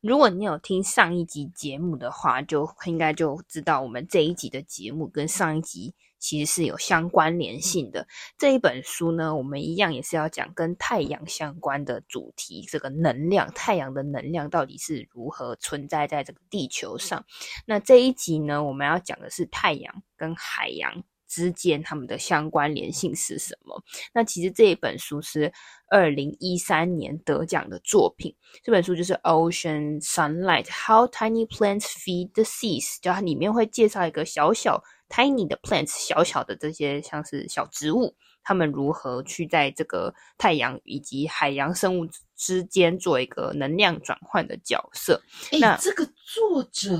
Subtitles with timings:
[0.00, 8.06] 如果你有听上一集节目的话，就应该就知道我们这一集的节目跟上一集其实是有相关联性的。
[8.36, 17.24] 这一本书呢，我们一样也是要讲跟太阳相关的主题，这个能量，太阳的能量到底是如何存在在这个地球上。
[17.66, 23.80] 那这一集呢，我们要讲的是太阳跟海洋之间他们的相关联性是什么？
[24.12, 25.52] 那其实这一本书是
[25.90, 28.34] 二零一三年得奖的作品。
[28.64, 45.20] 这本书就是《Ocean Sunlight: How Tiny Plants Feed the Seas》，就它里面会介绍一个小小 tiny 的 plants，小小的这些像是小植物，它们如何去在这个太阳以及海洋生物之间做一个能量转换的角色。
[45.50, 46.96] 诶，那这个作者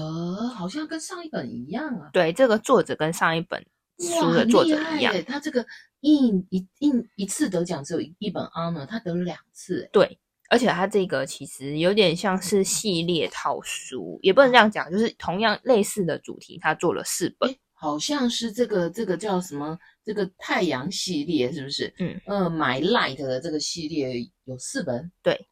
[0.55, 2.11] 好像跟上一本一样啊？
[2.13, 3.65] 对，这个作者跟上一本。
[3.99, 5.67] 书的作者一样，他这个
[6.01, 9.89] 一一一一次得奖只有一本 honor，他得了两次。
[9.93, 10.19] 对，
[10.49, 17.53] 而且他这个其实有点像是系列套书，也不能这样讲，就是同样类似的主题，他做了四本。
[17.75, 19.79] 好像是这个这个叫什么？
[20.05, 21.93] 这个太阳系列是不是？
[21.99, 25.11] 嗯呃，My Light 的这个系列有四本。
[25.23, 25.49] 对，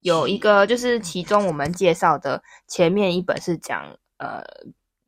[0.00, 4.44] 有一个就是其中我们介绍的前面一本是讲呃。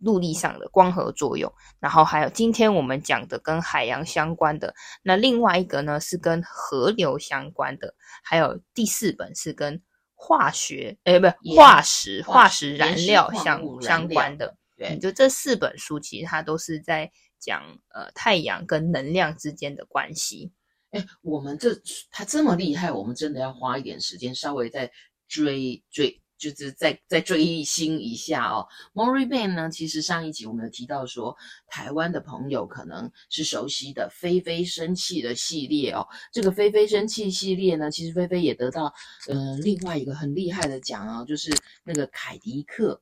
[0.03, 9.81] 陆地上的光合作用，然后还有今天我们讲的跟海洋相关的，那另外一个呢是跟河流相关的，还有第四本是跟
[10.15, 14.57] 化学，哎不是化石化石燃料相相关的。
[14.77, 17.63] 对，就这四本书其实它都是在讲
[17.95, 20.53] 呃太阳跟能量之间的关系。
[20.91, 21.71] 哎我们这
[22.11, 24.91] 它这么厉害，我们真的要花一点时间稍微再
[25.29, 26.22] 追追。
[26.43, 31.37] 就是再再追星一下哦，MaurieBen 呢，其实上一集我们有提到说，
[31.69, 36.05] 台湾的朋友可能是熟悉的“菲菲生气”的系列哦。
[36.33, 38.93] 这个“菲菲生气”系列呢，其实菲菲也得到
[39.29, 41.55] 呃另外一个很厉害的奖啊，就是
[41.85, 43.01] 那个凯迪克，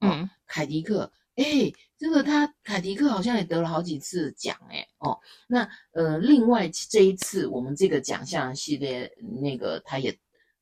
[0.00, 5.18] 嗯，凯迪克，诶，这个他凯迪克好像也得了好几次奖诶哦。
[5.48, 9.10] 那呃，另外这一次我们这个奖项系列，
[9.40, 10.14] 那个他也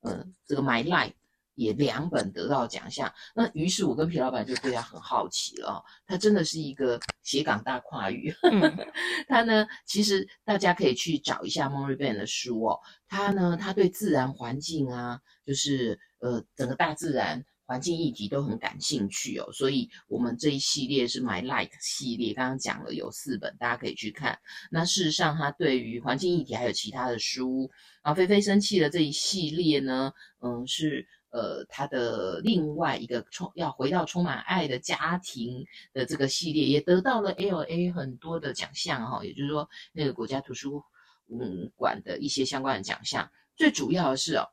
[0.03, 1.15] 呃，这个 My Life。
[1.61, 5.85] 也两本得到奖项，那于是我跟皮老板就对他很好奇了哦。
[6.07, 8.89] 他真的是一个斜杠大跨域，嗯、
[9.29, 12.81] 他呢，其实大家可以去找一下 MaurieBen 的书哦。
[13.07, 19.53] 他呢，他对自然环境啊，就是呃整个大自然环境议题都很感兴趣哦。
[19.53, 24.39] 所以我们这一系列是 My Light 系列，刚刚讲了有四本，大家可以去看。
[24.71, 27.71] 那事实上，他对于环境议题还有其他的书，
[28.03, 31.07] 然后菲菲生气的这一系列呢，嗯是。
[31.31, 40.83] 呃，他的另外一个充要回到充满爱的家庭的这个系列，也得到了 LA 很多的奖项哈，也就是说，那个国家图书
[41.77, 43.31] 馆的一些相关的奖项。
[43.57, 44.49] 最主要的是哦，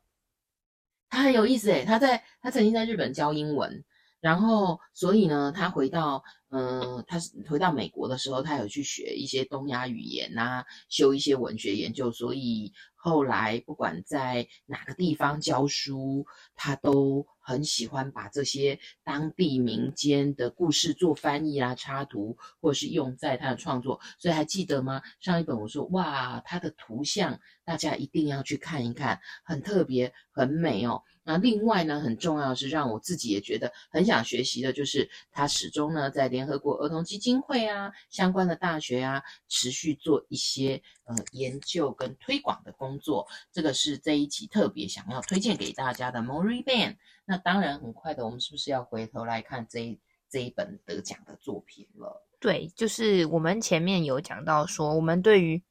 [1.10, 3.84] 他很有意思诶，他在他曾经在日本教英文，
[4.20, 7.18] 然后所以呢，他回到嗯、呃，他
[7.50, 12.74] 回到美国的时候，他有去学一些东亚语言呐、啊，修一些文学研究，所以。
[13.00, 24.02] 后来，不管在哪个地方教书，他都很喜欢把这些当地民间的故事做翻译啊、插图，或是用在他的创作。
[24.20, 25.02] 所以还记得吗？
[25.22, 31.02] 上一本我说，哇，他的图像大家一定要去看一看，很特别，很美哦。
[31.28, 43.28] 那另外呢，很重要是让我自己也觉得很想学习的，就是他始终呢在联合国儿童基金会啊相关的大学啊持续做一些呃研究跟推广的工作。
[43.52, 46.96] 这个是这一集特别想要推荐给大家的 MaurieBen。
[47.26, 50.00] 那当然，很快的，我们是不是要回头来看这一
[50.30, 52.26] 这一本得奖的作品了？
[52.40, 55.62] 对，就是我们前面有讲到说，我们对于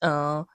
[0.00, 0.48] 呃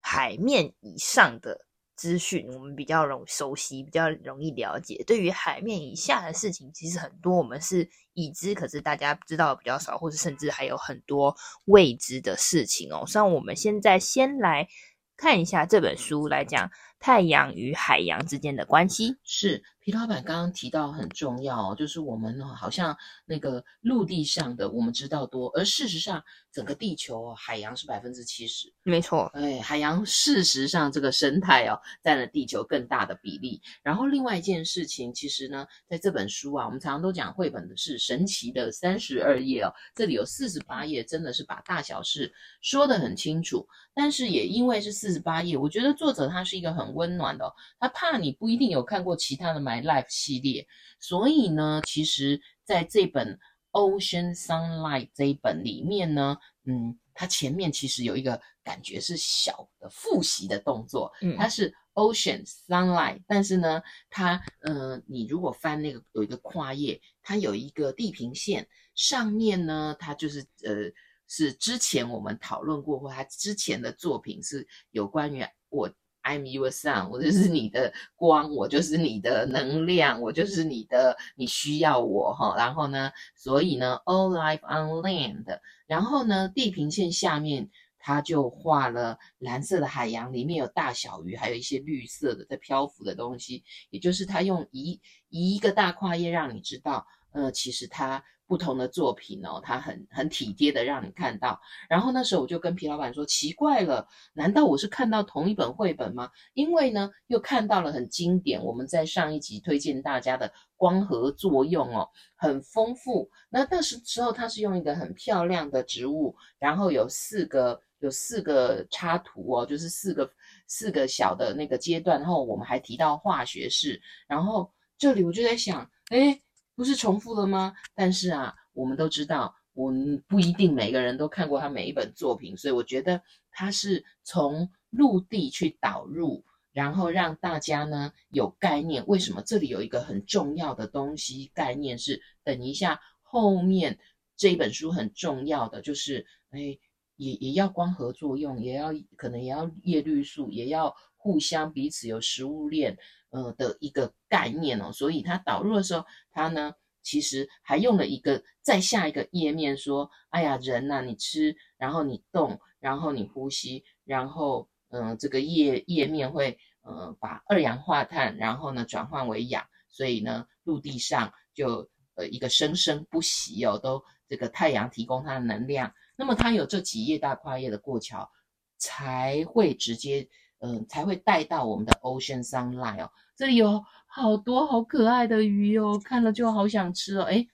[0.00, 1.63] 海面以上的。
[1.96, 5.02] 资讯我们比较容熟悉，比较容易了解。
[5.06, 11.34] 对于海面以下的事情，其实很多我们是已知，可是大家知道的比较少，或者甚至还有很多
[11.66, 13.04] 未知的事情哦。
[13.06, 14.68] 像我们现在先来
[15.16, 16.70] 看一下这本书来讲
[17.04, 19.14] 太阳与海洋之间的关系。
[19.24, 22.96] 是皮老板刚刚提到很重要哦，就是我们好像
[23.26, 29.30] 那个陆地上的我们知道多，而事实上整个地球哦，海洋是百分之七十，没错。
[29.34, 33.60] 哎，海洋事实上这个生态哦占了地球更大的比例。
[33.82, 43.68] 然后另外一件事情，其实呢，在这本书啊，我们常常都讲绘本的是神奇的三十二页哦，这里有四十八页，真的是把大小事说得很清楚。
[43.96, 50.66] 但是也因为是四十八页，我觉得作者他是一个很温暖的哦，他怕你不一定有看过其他的 My Life 系列，
[51.00, 53.38] 所以呢，其实在这本
[53.72, 70.92] Ocean Sunlight 这一本里面呢，嗯，它前面其实有一个感觉是小的复习的动作，嗯，它是 Ocean Sunlight，但是呢，它呃，你如果翻那个有一个跨页，它有一个地平线，上面呢，它就是呃。
[71.26, 75.90] 是之前我们讨论过，或他之前的作品是有关于我
[76.24, 82.56] ，I'm your sun，我就是你的光，我就是你的能量，我就是你的，你需要我哈。
[82.56, 98.24] 然后呢，所以呢，All life on land，然后呢，地平线下面他就画了蓝色的海洋，里面有大小鱼，还有一些绿色的在漂浮的东西，也就是他用一一个大跨页让你知道，呃，其实他。
[98.54, 101.60] 不同的作品哦，他很很体贴的让你看到。
[101.88, 113.28] 然后那时候我就跟皮老板说：“奇怪了，难道我是看到同一本绘本吗？”因为呢，又看到了很经典，我们在上一集推荐大家的光合作用哦，很丰富。
[113.50, 120.30] 那那时时候他是用一个很漂亮的植物，然后有四个有四个插图哦，就是四个
[120.68, 122.20] 四个小的那个阶段。
[122.20, 124.00] 然后我们还提到化学式。
[124.28, 126.40] 然后这里我就在想，诶
[126.74, 127.74] 不是重复了吗？
[127.94, 139.06] 但是啊，我们都知道，我们不一定每个人都看过他每一本作品，所以我觉得他是从陆地去导入，然后让大家呢有概念。
[139.06, 141.50] 为什么这里有一个很重要的东西？
[141.54, 143.98] 概念是等一下后面
[144.36, 146.78] 这一本书很重要的，就是哎，
[147.16, 152.98] 也也要光合作用，也要可能也要叶绿素，也要互相彼此有食物链。
[153.34, 156.72] 呃的一个概念哦，所以它导入的时候，它呢
[157.02, 178.30] 其实还用了一个在下一个页面说，哎呀人呐、你吃，然后你动，然后你呼吸，然后嗯、这个页页面会呃把二氧化碳，然后呢转换为氧，所以呢陆地上就呃一个生生不息哦，都这个太阳提供它的能量，那么它有这几页大跨页的过桥，
[178.78, 180.26] 才会直接
[180.64, 183.10] 嗯、呃、才会带到我们的 Ocean Sunlight 哦。
[183.36, 187.24] 这里有好多好可爱的鱼哦，看了就好想吃哦。
[187.24, 187.46] 诶，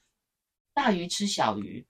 [0.73, 1.87] 大鱼吃小鱼，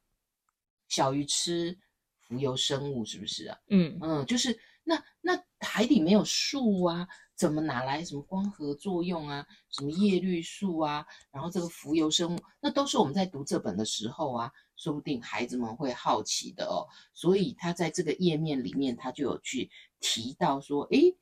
[0.89, 1.79] 小鱼吃
[2.21, 3.59] 浮游生物，是不是啊？
[3.69, 7.07] 嗯嗯，就是那那海底没有树啊，
[7.37, 11.05] 怎么哪来什么光合作用啊，什么叶绿素啊？
[11.33, 16.89] 然后这个浮游生物，那都是我们在读这本的时候啊，说不定孩子们会好奇的哦。
[17.13, 21.15] 所以他在这个页面里面，他就有去提到说，诶，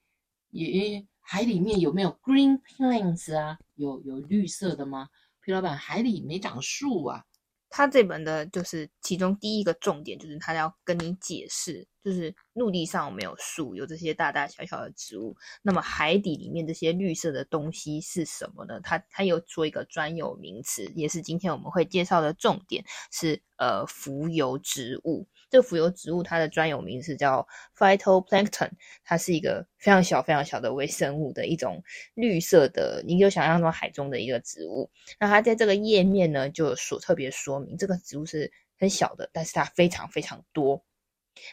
[0.51, 1.07] 也。
[1.31, 3.59] 海里面有没有 green plants 啊？
[3.75, 5.11] 有有绿色的吗？
[5.43, 7.23] 皮老板，海里没长树啊。
[7.69, 15.37] 他这本的就是其中第一个重点，就是他要跟你解释，就是陆地上没有树，有这些大大小小的植物。
[15.63, 18.81] 那么海底里面这些绿色的东西是什么呢？
[18.83, 25.27] 它它有做一个专有名词，也是今天我们会介绍的重点，是呃浮游植物。
[25.51, 27.47] 这浮游植物它的专有名词叫
[27.77, 28.71] phytoplankton，
[29.03, 31.83] 它是一个非常小、非常小的微生物的一种
[32.15, 34.91] 绿色的，你就想象中海中的一个植物。
[35.19, 40.85] 那它在这个页面呢，就说特别说明这个植物是很小的，但是它非常非常多。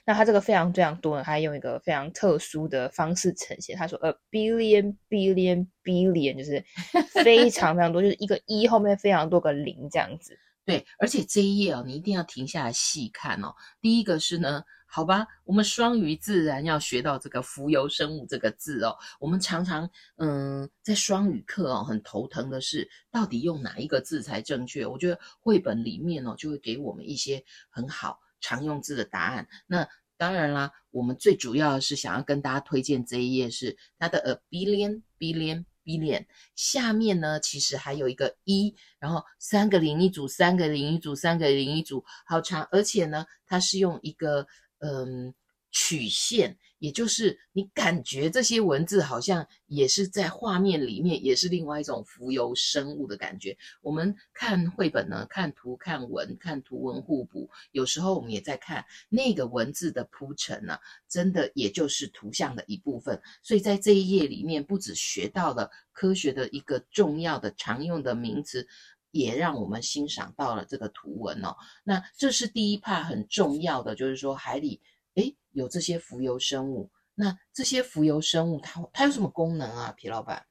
[0.05, 3.77] 那它这个非常非常多呢，它用一个非常特殊的方式呈现。
[3.77, 6.63] 他说，a billion billion billion，就是
[7.23, 10.37] 非常非常多，就是一个一后面非常多个零这样子。
[10.65, 13.53] 对，而且这一页哦，你一定要停下来细看哦。
[13.81, 18.97] 第一个是呢，好吧，我们双语自然要学到这个浮游生物这个字哦。
[19.19, 19.87] 我们常常
[20.17, 24.87] 嗯，在双语课哦，很头疼的是到底用哪一个字才正确。
[24.87, 29.47] 我觉得绘本里面哦，就会给我们一些很好常用字的答案。
[29.65, 29.87] 那
[30.17, 35.65] 当然啦，我们最主要的是想要跟大家推荐这一页是它的 a billion billion。
[35.85, 36.25] billion
[36.55, 44.47] 下面呢，其实还有一个一，然后三个零一组，三个零一组，三个零一组，好长，而且呢，它是用一个
[44.79, 45.31] 嗯
[45.69, 53.57] 曲线，也就是你感觉这些文字好像也是在画面里面，也是另外一种浮游生物的感觉。
[53.81, 60.77] 我们看绘本呢，看图看文，看图文互补，有时候我们也在看那个文字的铺陈呢，
[61.09, 63.19] 真的也就是图像的一部分。
[63.41, 68.67] 所以在这一页里面，不止学到了科学的一个重要的常用的名词，
[69.09, 71.55] 也让我们欣赏到了这个图文哦。
[71.83, 74.79] 那这是第一 part 很重要的，就是说海里。
[75.15, 79.93] 诶，有这些浮游生物，那这些浮游生物它它有什么功能啊？
[79.95, 80.45] 皮老板，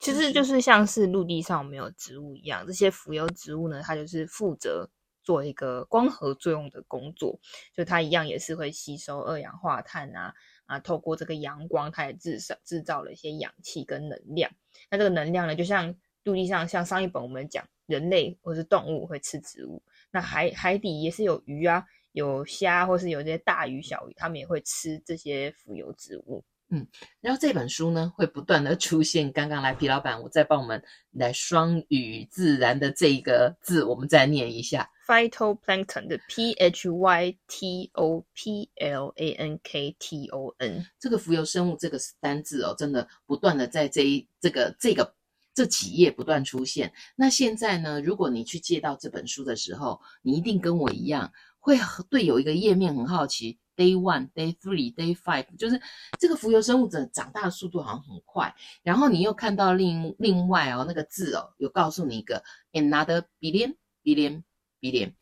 [0.00, 4.90] 其实就是像是陆地上没有植物一样，这些浮游植物呢，它就是负责
[5.22, 7.38] 做一个光合作用的工作，
[7.72, 10.34] 就它一样也是会吸收二氧化碳啊
[10.66, 14.50] 啊，透过这个阳光，它也制造制造了一些氧气跟能量。
[14.90, 21.86] 那这个能量呢，就像陆地上，像上一本我们讲人类或是动物会吃植物，那海海底也是有鱼啊。
[22.12, 26.44] 有虾，或是有这些大鱼小鱼，他们也会吃这些浮游植物。
[26.70, 26.86] 嗯，
[27.22, 29.32] 然后这本书呢，会不断的出现。
[29.32, 40.84] 刚刚来皮老板，我再帮我们来双语自然的这个字，我们再念一下：phytoplankton 的 p h y t o p l a n k t o n。
[40.98, 45.14] 这个浮游生物这个单字哦，真的不断的在这一这个这个
[45.54, 46.92] 这几页不断出现。
[47.16, 51.32] 那现在呢，如果你去借到这本书的时候，你一定跟我一样。
[51.68, 55.78] 会对有一个页面很好奇，day one, day three, day five，就是
[56.18, 58.54] 这个浮游生物的长大的速度好像很快。
[58.82, 64.42] 然后你又看到另另外哦那个字哦，有告诉你一个 another billion, billion,
[64.80, 65.12] billion，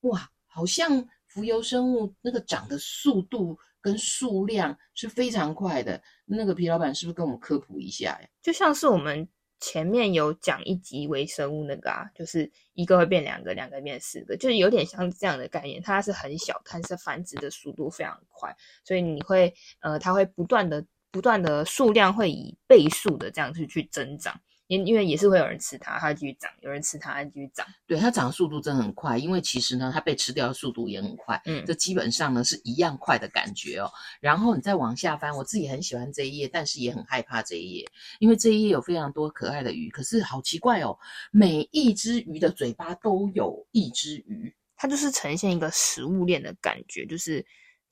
[0.00, 6.02] 哇，好像浮游生物那个长的速度跟数量是非常快的。
[6.26, 8.28] 那个皮老板是不是跟我们科普一下呀？
[8.42, 9.26] 就像是我们。
[9.64, 15.80] 前面有讲一集微生物那个啊，就是一个会变两个，两个变四个，就是有点像这样的概念。
[15.80, 18.54] 它是很小，但是繁殖的速度非常快，
[18.84, 24.38] 所以你会呃，它会不断的、不断的数量会以倍数的这样子去增长。
[24.66, 27.66] 因因为也是会有人吃它，它继续长；有人吃它，它继续长。
[27.86, 31.40] 对，它长的速度真的很快，因为其实呢，它被吃掉的速度也很快。
[31.44, 33.90] 嗯，这基本上呢是一样快的感觉哦。
[34.20, 37.86] 然后你再往下翻，我自己很喜欢这一页，但是也很害怕这一页，
[38.18, 39.90] 因为这一页有非常多可爱的鱼。
[39.90, 40.98] 可是好奇怪哦，
[41.30, 47.44] 每一只鱼的嘴巴都有一只鱼，它就是呈现一个食物链的感觉，就是。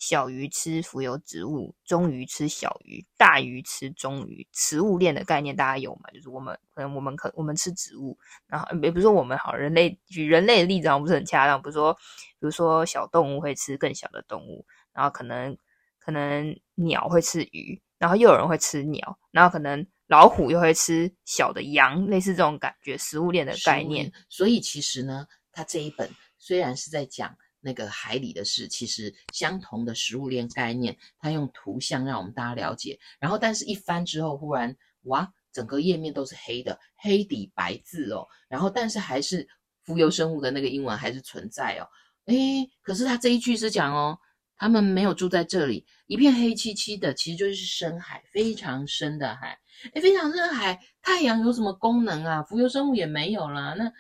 [0.03, 4.45] 小鱼吃浮游植物，中鱼吃小鱼，大鱼吃中鱼。
[4.51, 6.11] 食物链的概念大家有吗？
[6.13, 8.19] 就是我们可能我们可我们吃植物，
[8.49, 15.57] 然后也不是说我们好人类举人类的例子好像不是很恰当，比如说比如说小动物会吃更小的动物，然后可能
[16.01, 24.13] 可能鸟会吃鱼，然后又有人会吃鸟，然后可能老虎又会吃小的羊，类似这种感觉，食物链的概念。
[24.29, 27.37] 所以其实呢，它这一本虽然是在讲。
[27.63, 32.99] 那个海里的事，其实相同的食物链概念，它用图像让我们大家了解。
[33.21, 38.27] 然后，但是一翻之后，忽然哇，整个页面都是黑的，黑底白字哦。
[38.49, 39.49] 然后，但是还是
[39.85, 41.87] 浮游生物的那个英文还是存在哦。
[42.27, 44.19] 诶，可是他这一句是讲哦，
[44.57, 49.59] 他们没有住在这里，一片黑漆漆的，其实就是深海，非常深的海。
[49.95, 52.43] 诶，非常深的海，太阳有什么功能啊？
[52.43, 53.93] 浮游生物也没有啦，那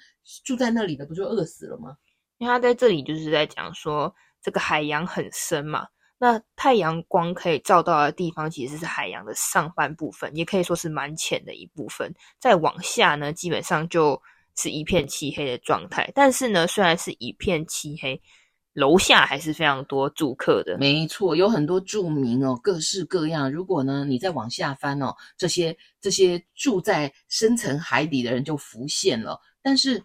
[0.45, 1.97] 住在那里的不就饿死了吗？
[2.43, 5.87] 因为他在这里就是在讲说，这个海洋很深嘛，
[6.19, 12.13] 那太阳光可以照到的地方其实是海洋的上半部分，也可以说是蛮浅的一部分。
[12.41, 14.21] 再往下呢，基本上就
[14.57, 16.11] 是一片漆黑的状态。
[16.17, 18.21] 但是呢，虽然是一片漆黑，
[18.73, 20.77] 楼下还是非常多住客的。
[20.79, 23.53] 没错，有很多住民哦，各式各样。
[23.53, 29.41] 如果呢，你再往下翻哦，这些这些住在深层海底的人就浮现了。
[29.63, 30.03] 但是，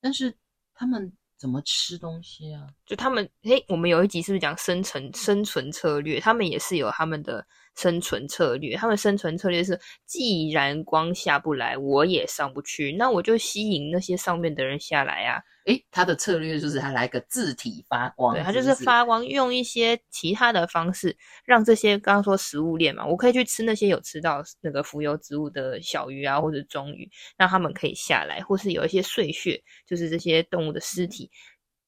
[0.00, 0.32] 但是
[0.72, 1.12] 他们。
[1.44, 2.66] 怎么吃东西啊？
[2.86, 6.18] 就他们，诶，我们有一集是不是讲生存生存策略？
[6.18, 8.76] 他们也是有他们的生存策略。
[8.76, 15.40] 他们生存策略是，既然光下不来，我也上不去，那我就吸引那些上面的人下来啊。
[15.66, 21.16] 诶，他的策略就是他来个自体发光，对，他就是发光，用一些其他的方式
[21.46, 31.30] 让这些刚刚说食物链嘛，我可以去吃那些有吃到那个浮游植物的小鱼啊，或者中鱼，让他们可以下来，或是有一些碎屑，就是这些动物的尸体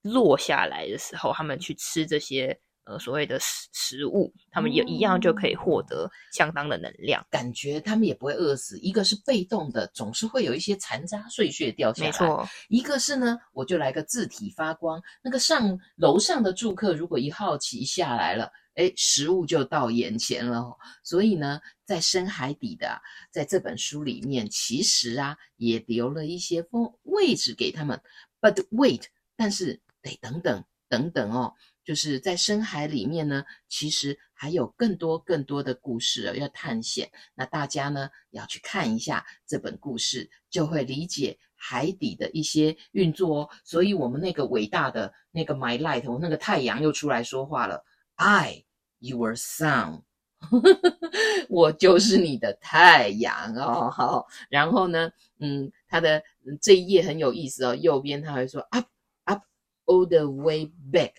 [0.00, 2.58] 落下来的时候，他们去吃这些。
[2.86, 8.78] 呃，所谓的食食物，他们也一样就可以获得相当的能量，嗯，感觉他们也不会饿死。
[8.78, 12.10] 一个是被动的，总是会有一些残渣碎屑掉下来。
[12.10, 15.02] 没错，一个是呢，我就来个自体发光。
[15.20, 20.64] 那个上楼上的住客如果一好奇下来了，诶，食物就到眼前了。
[21.02, 23.00] 所以呢，在深海底的，
[23.32, 28.00] 在这本书里面，其实啊，也留了一些风位置给他们。
[28.40, 31.54] But wait，但是得等等等等哦。
[31.86, 37.08] 就是在深海里面呢，其实还有更多更多的故事要探险。
[37.36, 43.50] 那大家呢要去看一下这本故事，就会理解海底的一些运作哦。
[43.64, 47.84] 所以，我们那个伟大的那个 My Light，我那个太阳又出来说话了
[48.16, 48.64] ：“I,
[48.98, 50.02] your sun，
[51.48, 56.20] 我就是你的太阳哦。”好，然后呢，嗯，它的
[56.60, 57.76] 这一页很有意思哦。
[57.76, 58.86] 右边它会说 “up,
[59.24, 59.42] up,
[59.84, 61.12] all the way back。”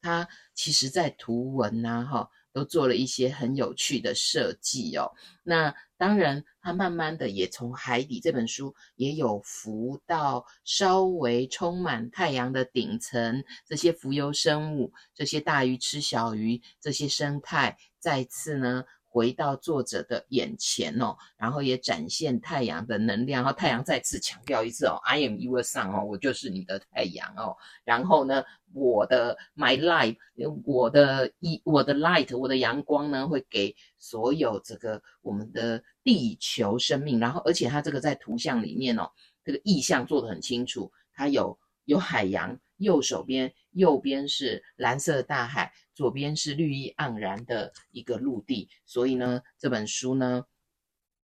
[0.00, 5.12] 它其实在图文呐，哈，都做了一些很有趣的设计哦。
[5.42, 18.84] 那当然，它慢慢的也从海底这本书也有浮到稍微充满太阳的顶层，这些浮游生物，这些大鱼吃小鱼，这些生态，再次呢。
[19.12, 23.42] 回到作者的眼前哦，然后也展现太阳的能量。
[23.42, 27.56] 然后太阳再次强调一次哦，I am your sun 哦，我就是你的太阳哦。
[27.84, 30.16] 然后呢，我的 my light，
[30.64, 37.18] 我的一我的 light，我的阳光呢，会给所有这个我们的地球生命。
[37.18, 39.10] 然后，而且它这个在图像里面哦，
[39.44, 45.72] 这个意象做得很清楚，它有有海洋，右手边右边是蓝色的大海。
[45.92, 50.44] 左边是绿意盎然的一个陆地，所以呢，这本书呢，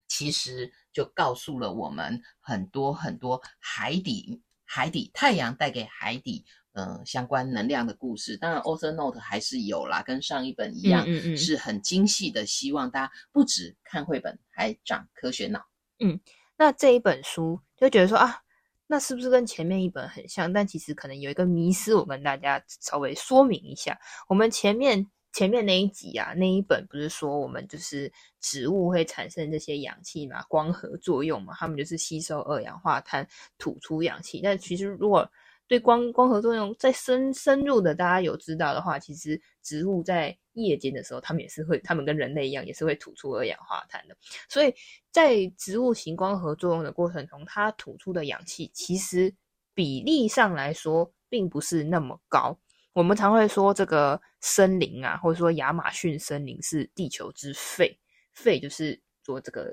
[0.07, 8.37] 其实就告诉了我们很多很多海底海底太阳带给海底呃相关能量的故事。
[8.37, 12.45] 当然，Author Note 还是有啦，跟上一本一样，嗯嗯嗯是很精细的。
[12.45, 15.65] 希望大家不止看绘本，还长科学脑。
[16.01, 16.21] 嗯，
[16.59, 18.43] 那这一本书就觉得说啊。
[18.87, 20.53] 那是不是跟前面一本很像？
[20.53, 23.99] 但其实可能有一个迷思，我跟大家稍微说明一下。
[24.29, 33.29] 我们前面前面那一集啊，那一本不是说我们就是植物会产生这些氧气嘛，光合作用嘛，他们就是吸收二氧化碳，
[33.59, 34.41] 吐出氧气。
[34.43, 35.31] 但其实如果
[35.69, 44.17] 对光光合作用再深深入的，大家有知道的话，其实植物在夜间的时候，它们也是会，它们跟人类一样，也是会吐出二氧化碳的。
[44.49, 44.73] 所以
[45.11, 49.35] 在植物型光合作用的过程中，它吐出的氧气其实
[49.75, 52.59] 比例上来说并不是那么高。
[52.93, 57.99] 我们常会说这个森林啊，或者说亚马逊森林是地球之肺，
[58.33, 59.71] 肺就是做这个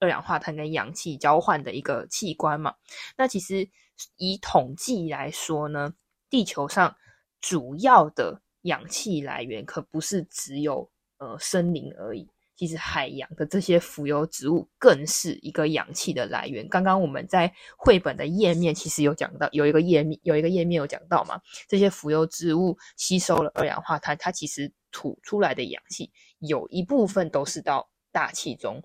[0.00, 2.74] 二氧化碳跟氧气交换的一个器官嘛。
[3.16, 3.68] 那其实。
[4.16, 5.92] 以统计来说呢，
[6.30, 6.94] 地球上
[7.40, 10.88] 主要的氧气来源可不是只有
[11.18, 12.30] 呃森林而已。
[12.54, 16.68] 其实海洋的这些浮游植物更是一个氧气的来源。
[16.68, 28.80] 刚刚我们在绘本的页面其实有讲到，有一个页面有一个页面有讲到嘛，这些浮游植物吸收了二氧化碳，它其实吐出来的氧气有一部分都是到大气中，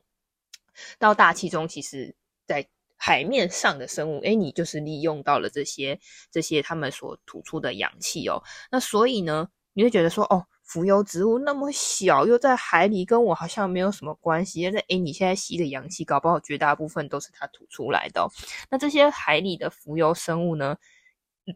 [0.99, 2.67] 到大气中，其实在。
[2.95, 5.99] 海面上的生物，诶，你就是利用到了这些
[6.31, 8.41] 这些他们所吐出的氧气哦。
[8.71, 14.69] 那所以呢，你会觉得说，哦，浮游植物那么小，又在海里，跟我好像没有什么关系。
[14.69, 18.31] 那诶，你现在吸的氧气，搞不好绝大部分都是它吐出来的哦。
[18.69, 20.77] 那这些海里的浮游生物呢，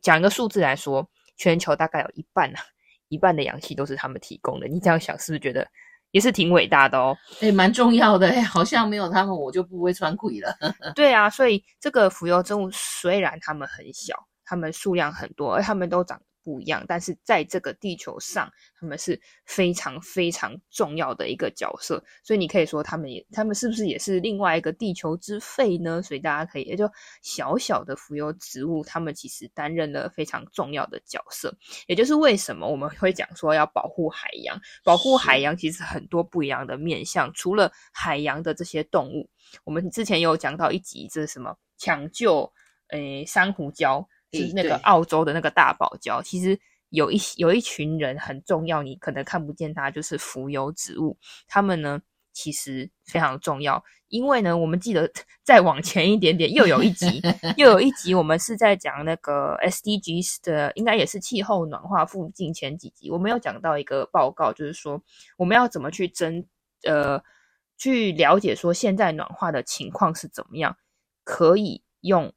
[0.01, 2.59] 讲一个数字来说，全球大概有一半啊，
[3.07, 4.67] 一半的氧气都是他们提供的。
[4.67, 5.65] 你这样想，是不是觉得？
[6.11, 10.55] 也是挺伟大的哦，诶，蛮重要的诶，好像没有他们，我就不会穿裤了。
[10.95, 14.15] 对啊，所以这个浮游生物虽然它们很小，
[14.45, 16.19] 它们数量很多，而它们都长。
[16.47, 26.01] 不一样，但是在这个地球上，他们是非常非常重要的一个角色，所以你可以说他们也，他们是不是也是另外一个地球之肺呢？
[26.01, 26.89] 所以大家可以，也就
[27.21, 31.53] 小小的浮游植物，他们其实担任了非常重要的角色，
[31.85, 39.29] 也就是为什么我们会讲说要保护海洋，保护海洋其实很多不一样的面向，除了海洋的这些动物，
[39.65, 41.57] 我们之前有讲到一集，这是什么？
[41.77, 42.53] 抢救
[42.91, 44.05] 诶珊瑚礁。
[44.31, 46.59] 就是那个澳洲的那个大堡礁，其实
[46.89, 51.17] 有一有一群人很重要，你可能看不见它，就是浮游植物。
[51.47, 52.01] 他们呢，
[52.33, 55.09] 其实非常重要，因为呢，我们记得
[55.43, 57.21] 再往前一点点，又有一集，
[57.57, 65.01] 又有一集，我们是在讲那个 SDGs 的，应该也是气候暖化附近前几集，我们有讲到一个报告，就是说
[65.37, 66.45] 我们要怎么去争，
[66.83, 67.21] 呃，
[67.77, 70.77] 去了解说现在暖化的情况是怎么样，
[71.23, 72.33] 可以用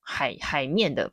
[0.00, 1.12] 海海面的。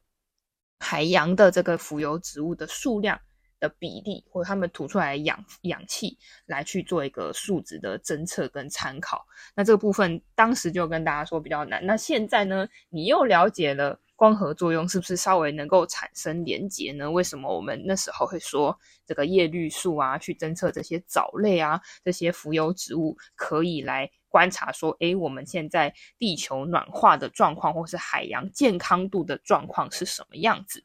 [0.83, 3.19] 海洋的这个浮游植物的数量
[3.59, 9.25] 的比例，或者它们吐出来氧氧气，来去做一个数值的侦测跟参考。
[9.55, 11.83] 那这个部分当时就跟大家说比较难。
[11.85, 17.09] 那现在呢，你又了解了光合作用是不是稍微能够产生连结呢？
[17.09, 24.11] 为什么我们那时候会说这个叶绿素啊，去侦测这些藻类啊，这些浮游植物可以来。
[24.33, 30.83] 观察说，诶，我们现在地球暖化的状况，或是海洋健康度的状况是什么样子？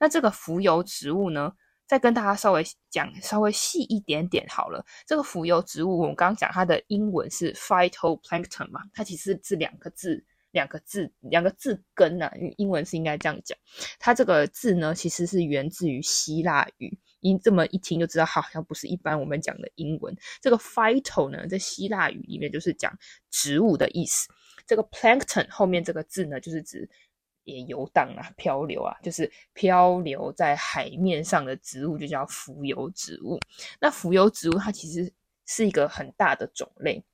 [0.00, 1.52] 那这个浮游植物呢，
[1.86, 4.82] 再跟大家稍微讲稍微细一点点好了。
[5.06, 12.32] 这个浮游植物，我们刚刚讲它的英文是 phytoplankton 嘛，它其实是两个字，两个字，两个字根啊。
[12.56, 13.58] 英文是应该这样讲。
[13.98, 16.98] 它这个字呢，其实是源自于希腊语。
[17.20, 20.16] 你这么一听就知道，好像不是一般我们讲的英文。
[20.40, 22.92] 这个 phyto 呢，在希腊语里面就是讲
[23.30, 24.28] 植物的意思。
[24.66, 26.88] 这个 plankton 后面这个字呢，就是指。
[27.48, 33.38] 也游荡啊，漂流啊，就是漂流在海面上的植物，就叫浮游植物。
[33.80, 35.08] 那浮游植物它其实
[35.46, 37.04] 是一个很大的种类。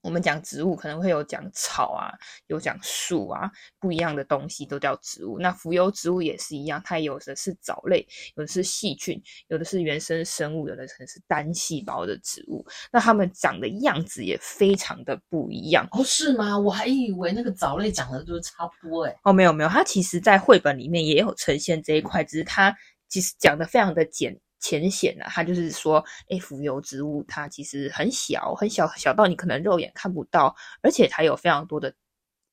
[0.00, 2.12] 我们讲植物可能会有讲草啊，
[2.46, 5.38] 有讲树啊，不一样的东西都叫植物。
[5.38, 8.06] 那浮游植物也是一样，它有的是藻类，
[8.36, 12.64] 有的是细菌，有的是原生生物，有的可能是单细胞的植物。
[12.92, 15.86] 那它们长的样子也非常的不一样。
[15.90, 16.58] 哦，是吗？
[16.58, 19.16] 我还以为那个藻类长得都差不多诶。
[19.24, 22.74] 哦，没有没有，它其实在绘本里面也有呈现这一块，只是它
[23.08, 24.38] 其实讲的非常的简。
[24.60, 31.92] 浅显的，它就是说，诶，浮游植物它其实很小，很小，小到你可能肉眼看不到，而且它有非常多的。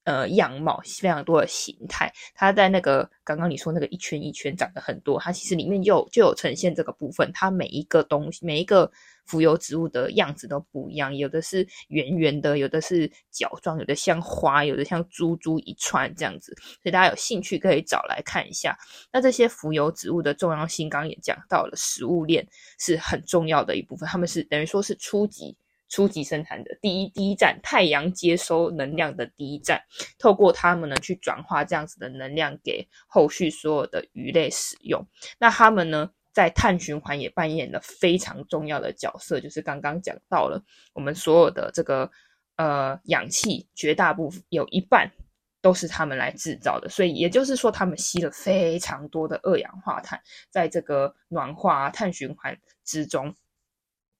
[0.06, 7.32] 呃，样貌非常多的形态，它在那个刚刚你说那个一圈一圈长得很多，它其实里面就有就有呈现这个部分。
[7.34, 8.92] 它每一个东西，每一个
[9.26, 16.56] 浮游植物的样子都不一样，有的是圆圆的，有的是角状，有的像花，有的像珠珠一串这样子。
[16.62, 18.78] 所以大家有兴趣可以找来看一下。
[19.12, 22.48] 那这些浮游植物的重要性，刚刚也讲到了，食物链
[22.80, 25.58] 是很重要的一部分，它们是等于说是初级。
[25.88, 29.82] 初级生产的第一第一站，太阳接收能量的第一站，
[30.18, 35.06] 透过它们呢去转化这样子的能量给后续所有的鱼类使用。
[35.40, 40.62] 那它们呢在碳循环也扮演了非常重要的角色，就是刚刚讲到了
[40.94, 42.10] 我们所有的这个
[42.58, 45.10] 呃氧气，绝大部分有一半
[45.62, 53.34] 都是它们来制造的，所以也就是说，它们吸了非常多的二氧化碳，在这个暖化碳循环之中。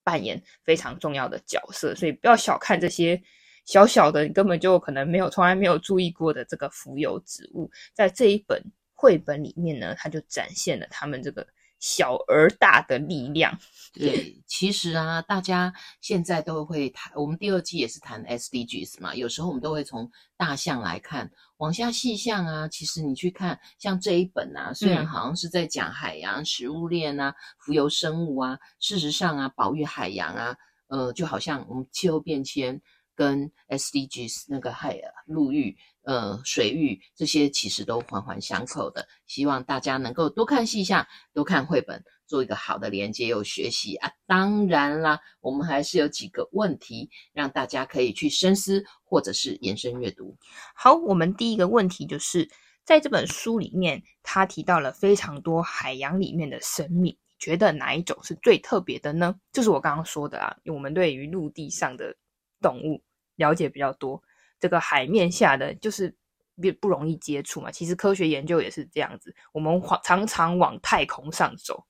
[0.06, 3.22] 扮演非常重要的角色，所以不要小看这些
[3.66, 8.64] 小小的，你根本就可能没有从来没有注意过的这个浮游植物，在这一本
[8.94, 11.46] 绘本里面呢，它就展现了他们这个
[11.80, 13.58] 小而大的力量。
[13.94, 21.32] 对，其实啊，大家现在都会谈，我们第二季也是谈 SDGs 嘛，有时候我们都会从大象来看。
[21.58, 30.58] 往下细项啊，其实你去看，像这一本啊，虽然好像是在讲海洋食物链啊、浮游生物啊，事实上啊，保育海洋啊，
[30.88, 32.82] 呃，就好像我们气候变迁
[33.16, 39.08] 跟 SDGs 那个海陆域、呃水域这些，其实都环环相扣的。
[39.28, 42.04] 希望大家能够多看细项，多看绘本。
[42.28, 44.12] 做一个好的连接，有学习啊！
[44.26, 50.36] 当然啦，我们还是有几个问题，让大家可以去深思，或者是延伸阅读。
[50.74, 52.50] 好，我们第一个问题就是
[52.84, 59.36] 在这本书里面，他提到了非常多海洋里面的生命，觉得哪一种是最特别的呢？
[59.54, 62.18] 就是我刚刚说的啊，我们对于陆地上的
[62.60, 63.04] 动物
[63.36, 64.20] 了解比较多，
[64.60, 66.16] 这个海面下的就是
[66.56, 67.72] 不不容易接触嘛。
[67.72, 71.86] 其实科学研究也是这样子，我们常常往太空上走。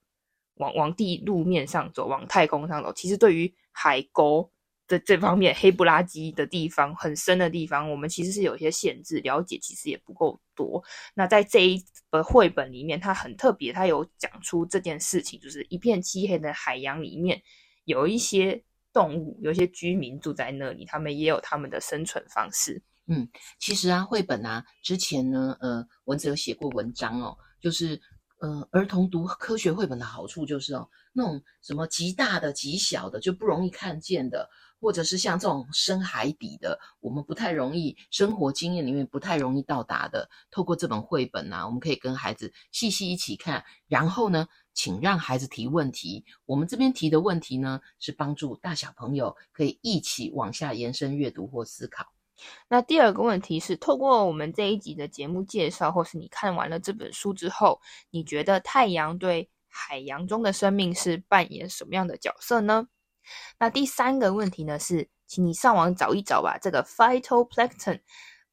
[0.58, 4.50] 往往地路面上走，往太空上走，其实对于海沟
[4.88, 10.82] 的这方面黑不拉几的地方，很深的地方，我们其实是有一些限制，了解其实也不够多。
[11.14, 17.42] 那在这一本绘本里面，它很特别，它有讲出这件事情，就是一片漆黑的海洋里面，
[17.84, 18.64] 有一些
[18.96, 22.82] 动物，有些居民住在那里，他们也有他们的生存方式。
[23.08, 23.30] 嗯，
[23.60, 28.02] 其实啊，绘本啊，之前呢，呃，文字有写过文章哦，就是。
[28.42, 34.48] 呃，儿童读科学绘本的好处就是哦，那种什么极大的、极小的就不容易看见的，
[34.86, 46.24] 或者是像这种深海底的，我们不太容易生活经验里面不太容易到达的，透过这本绘本啊，我们可以跟孩子细细一起看，然后呢，请让孩子提问题。
[46.46, 52.06] 我们这边提的问题呢，是帮助大小朋友可以一起往下延伸阅读或思考。
[52.70, 62.88] 那第二个问题是，透过我们这一集的节目介绍，或是你看完了这本书之后，你觉得太阳对海洋中的生命是扮演什么样的角色呢？
[63.60, 68.00] 那第三个问题呢是，请你上网找一找吧，这个 phytoplankton。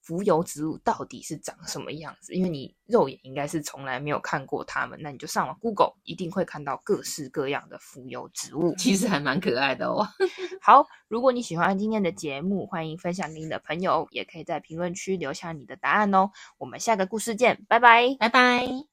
[0.04, 2.34] 浮游植物到底是长什么样子？
[2.34, 10.04] 因为你肉眼应该是从来没有看过它们，那你就上网 Google，一定会看到各式各样的浮游植物， 其实还蛮可爱的哦。
[10.60, 16.32] 好，如果你喜欢今天的节目，欢迎分享给你的朋友，也可以在评论区留下你的答案哦。
[16.58, 18.91] 我们下个故事见，拜拜，拜拜。